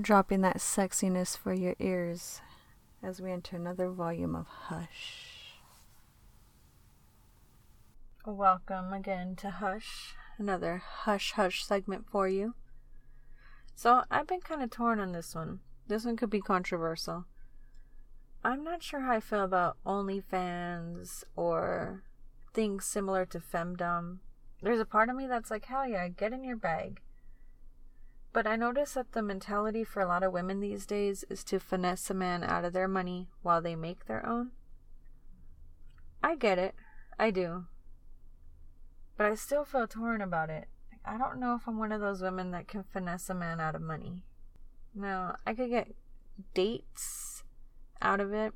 [0.00, 2.40] Dropping that sexiness for your ears
[3.02, 5.54] as we enter another volume of Hush.
[8.24, 12.54] Welcome again to Hush, another Hush Hush segment for you.
[13.74, 15.60] So, I've been kind of torn on this one.
[15.86, 17.26] This one could be controversial.
[18.44, 22.02] I'm not sure how I feel about OnlyFans or
[22.52, 24.18] things similar to femdom.
[24.62, 27.00] There's a part of me that's like, hell yeah, get in your bag.
[28.32, 31.58] But I notice that the mentality for a lot of women these days is to
[31.58, 34.50] finesse a man out of their money while they make their own.
[36.22, 36.74] I get it.
[37.18, 37.64] I do.
[39.16, 40.68] But I still feel torn about it.
[41.04, 43.74] I don't know if I'm one of those women that can finesse a man out
[43.74, 44.22] of money.
[44.94, 45.94] No, I could get
[46.54, 47.44] dates
[48.02, 48.52] out of it,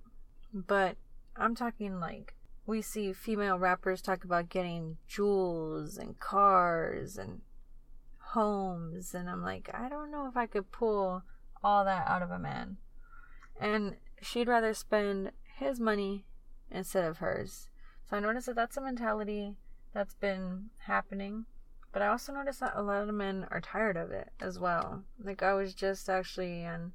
[0.52, 0.96] but
[1.36, 2.34] I'm talking like
[2.66, 7.40] we see female rappers talk about getting jewels and cars and
[8.18, 11.22] homes and I'm like, I don't know if I could pull
[11.62, 12.76] all that out of a man.
[13.60, 16.24] And she'd rather spend his money
[16.70, 17.68] instead of hers.
[18.08, 19.56] So I noticed that that's a mentality
[19.92, 21.46] that's been happening.
[21.92, 25.02] But I also noticed that a lot of men are tired of it as well.
[25.22, 26.92] Like I was just actually on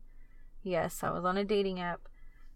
[0.63, 2.01] yes, I was on a dating app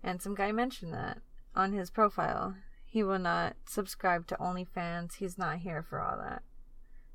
[0.01, 1.19] and some guy mentioned that
[1.55, 2.55] on his profile.
[2.91, 5.15] He will not subscribe to OnlyFans.
[5.15, 6.43] He's not here for all that.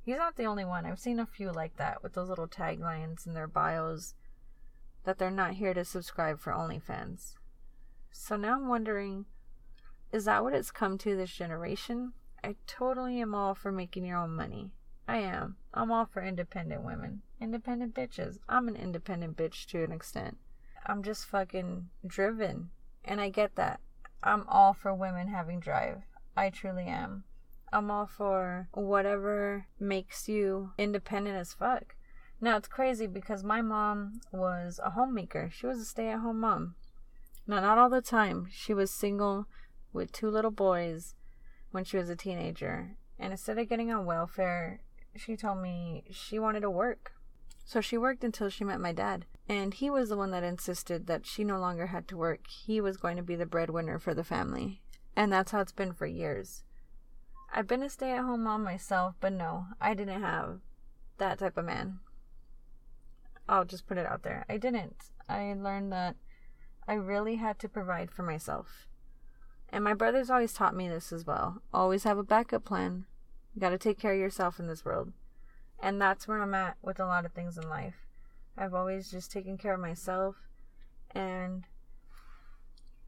[0.00, 0.86] He's not the only one.
[0.86, 4.14] I've seen a few like that with those little taglines in their bios
[5.04, 7.34] that they're not here to subscribe for OnlyFans.
[8.10, 9.26] So now I'm wondering
[10.12, 12.14] is that what it's come to this generation?
[12.42, 14.70] I totally am all for making your own money.
[15.06, 15.56] I am.
[15.74, 17.20] I'm all for independent women.
[17.38, 18.38] Independent bitches.
[18.48, 20.38] I'm an independent bitch to an extent.
[20.86, 22.70] I'm just fucking driven.
[23.04, 23.80] And I get that.
[24.26, 26.02] I'm all for women having drive.
[26.36, 27.22] I truly am.
[27.72, 31.94] I'm all for whatever makes you independent as fuck.
[32.40, 35.48] Now it's crazy because my mom was a homemaker.
[35.52, 36.74] She was a stay at home mom.
[37.46, 38.48] Now, not all the time.
[38.50, 39.46] She was single
[39.92, 41.14] with two little boys
[41.70, 42.96] when she was a teenager.
[43.20, 44.80] And instead of getting on welfare,
[45.14, 47.12] she told me she wanted to work.
[47.66, 49.26] So she worked until she met my dad.
[49.48, 52.46] And he was the one that insisted that she no longer had to work.
[52.48, 54.82] He was going to be the breadwinner for the family.
[55.16, 56.62] And that's how it's been for years.
[57.52, 60.60] I've been a stay at home mom myself, but no, I didn't have
[61.18, 61.98] that type of man.
[63.48, 64.44] I'll just put it out there.
[64.48, 65.10] I didn't.
[65.28, 66.16] I learned that
[66.86, 68.86] I really had to provide for myself.
[69.70, 71.62] And my brothers always taught me this as well.
[71.72, 73.06] Always have a backup plan.
[73.54, 75.12] You got to take care of yourself in this world.
[75.82, 78.06] And that's where I'm at with a lot of things in life.
[78.56, 80.36] I've always just taken care of myself
[81.10, 81.64] and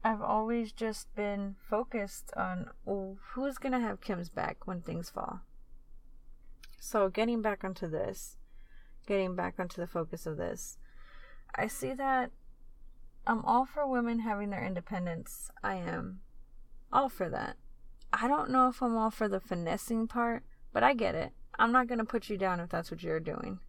[0.03, 5.09] I've always just been focused on oh, who's going to have Kim's back when things
[5.09, 5.41] fall.
[6.79, 8.37] So, getting back onto this,
[9.05, 10.77] getting back onto the focus of this,
[11.53, 12.31] I see that
[13.27, 15.51] I'm all for women having their independence.
[15.61, 16.21] I am
[16.93, 17.57] all for that.
[18.13, 21.33] I don't know if I'm all for the finessing part, but I get it.
[21.59, 23.59] I'm not going to put you down if that's what you're doing.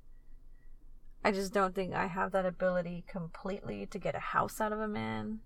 [1.23, 4.81] I just don't think I have that ability completely to get a house out of
[4.81, 5.41] a man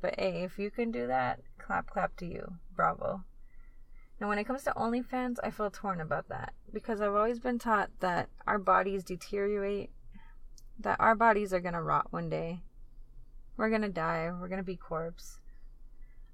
[0.00, 2.54] but hey, if you can do that, clap clap to you.
[2.74, 3.24] Bravo.
[4.20, 7.58] Now, when it comes to OnlyFans, I feel torn about that because I've always been
[7.58, 9.90] taught that our bodies deteriorate,
[10.78, 12.62] that our bodies are gonna rot one day.
[13.56, 14.30] We're gonna die.
[14.38, 15.38] We're gonna be corpse.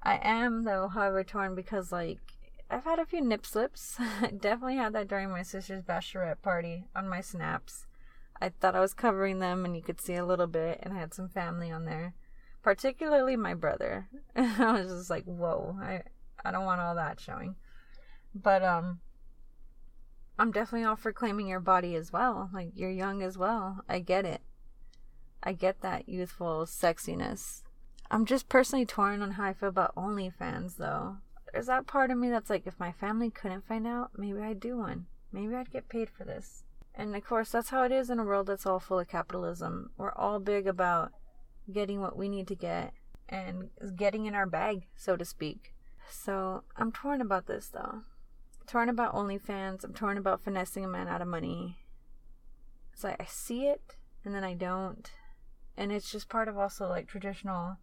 [0.02, 2.20] I am though, however, torn because like
[2.68, 3.96] I've had a few nip slips.
[4.20, 7.86] Definitely had that during my sister's bachelorette party on my snaps.
[8.40, 10.98] I thought I was covering them and you could see a little bit and I
[10.98, 12.14] had some family on there.
[12.62, 14.08] Particularly my brother.
[14.36, 16.02] I was just like, whoa, I
[16.44, 17.54] I don't want all that showing.
[18.34, 19.00] But um
[20.38, 22.50] I'm definitely all for claiming your body as well.
[22.52, 23.84] Like you're young as well.
[23.88, 24.42] I get it.
[25.42, 27.62] I get that youthful sexiness.
[28.10, 31.18] I'm just personally torn on how I feel about OnlyFans though.
[31.56, 34.60] There's that part of me that's like, if my family couldn't find out, maybe I'd
[34.60, 35.06] do one.
[35.32, 36.64] Maybe I'd get paid for this.
[36.94, 39.88] And of course, that's how it is in a world that's all full of capitalism.
[39.96, 41.12] We're all big about
[41.72, 42.92] getting what we need to get
[43.26, 45.72] and getting in our bag, so to speak.
[46.10, 48.02] So I'm torn about this though.
[48.66, 49.82] torn about OnlyFans.
[49.82, 51.78] I'm torn about finessing a man out of money.
[52.92, 55.10] It's like I see it and then I don't.
[55.74, 57.78] And it's just part of also like traditional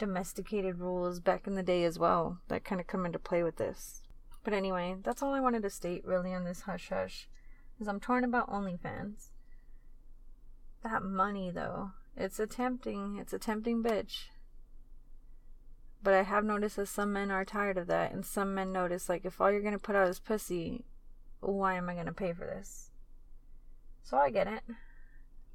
[0.00, 3.56] domesticated rules back in the day as well that kind of come into play with
[3.56, 4.02] this.
[4.42, 7.28] But anyway, that's all I wanted to state really on this hush hush.
[7.78, 9.28] Is I'm torn about OnlyFans.
[10.82, 14.28] That money though, it's a tempting, it's a tempting bitch.
[16.02, 19.08] But I have noticed that some men are tired of that, and some men notice
[19.08, 20.86] like if all you're gonna put out is pussy,
[21.40, 22.90] why am I gonna pay for this?
[24.02, 24.62] So I get it.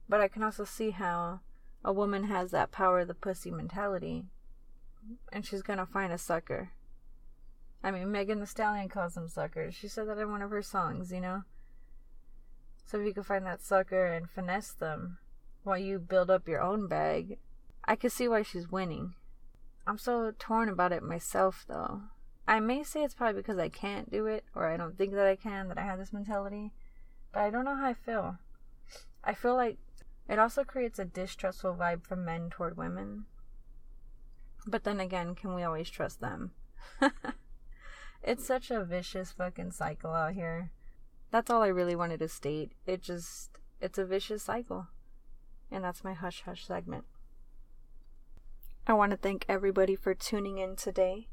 [0.08, 1.40] But I can also see how
[1.86, 4.26] a woman has that power the pussy mentality
[5.32, 6.72] and she's gonna find a sucker.
[7.84, 9.76] I mean, Megan Thee Stallion calls them suckers.
[9.76, 11.44] She said that in one of her songs, you know?
[12.88, 15.20] So if you can find that sucker and finesse them
[15.64, 17.38] while you build up your own bag,
[17.84, 19.14] I can see why she's winning.
[19.86, 22.02] I'm so torn about it myself, though.
[22.48, 25.28] I may say it's probably because I can't do it, or I don't think that
[25.28, 26.72] I can, that I have this mentality,
[27.32, 28.38] but I don't know how I feel.
[29.24, 29.78] I feel like
[30.28, 33.26] it also creates a distrustful vibe from men toward women.
[34.68, 36.52] But then again, can we always trust them?
[38.24, 40.72] it's such a vicious fucking cycle out here.
[41.32, 42.72] That's all I really wanted to state.
[42.86, 44.88] It just, it's a vicious cycle.
[45.72, 47.06] And that's my hush hush segment.
[48.88, 51.28] I want to thank everybody for tuning in today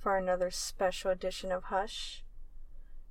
[0.00, 2.24] for another special edition of Hush.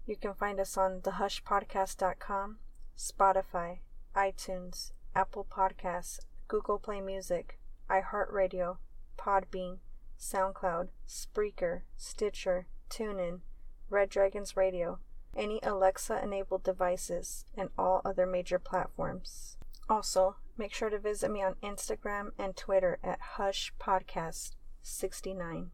[0.06, 2.58] You can find us on thehushpodcast.com,
[2.98, 3.80] Spotify,
[4.14, 7.58] iTunes, Apple Podcasts, Google Play Music,
[7.90, 8.78] iHeartRadio,
[9.18, 9.80] Podbean,
[10.20, 13.40] SoundCloud, Spreaker, Stitcher, TuneIn,
[13.90, 15.00] Red Dragons Radio,
[15.36, 19.58] any Alexa enabled devices, and all other major platforms.
[19.90, 24.52] Also, make sure to visit me on Instagram and Twitter at Hush Podcast
[24.84, 25.72] 69.